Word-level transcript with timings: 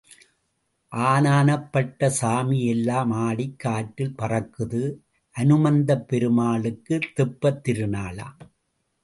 ஆனானப்பட்ட 0.91 2.07
சாமி 2.09 2.65
எல்லாம் 2.65 3.11
ஆடிக் 3.11 3.59
காற்றில் 3.59 4.15
பறக்குது 4.17 4.81
அநுமந்தப் 5.35 6.05
பெருமாளுக்குத் 6.09 7.07
தெப்பத் 7.15 7.61
திருநாளாம். 7.67 8.39